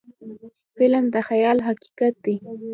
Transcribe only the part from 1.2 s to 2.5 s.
خیال حقیقت دی